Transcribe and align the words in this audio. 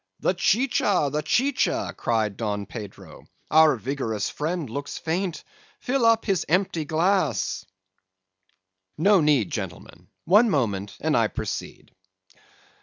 "'The 0.21 0.33
chicha! 0.33 1.09
the 1.13 1.21
chicha!' 1.21 1.93
cried 1.95 2.35
Don 2.35 2.65
Pedro; 2.65 3.27
'our 3.51 3.75
vigorous 3.75 4.31
friend 4.31 4.67
looks 4.67 4.97
faint;—fill 4.97 6.05
up 6.07 6.25
his 6.25 6.43
empty 6.49 6.85
glass!' 6.85 7.63
"No 8.97 9.21
need, 9.21 9.51
gentlemen; 9.51 10.07
one 10.25 10.49
moment, 10.49 10.97
and 11.01 11.15
I 11.15 11.27
proceed. 11.27 11.91